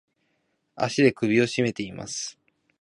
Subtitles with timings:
[0.75, 2.39] 足で首をしめています。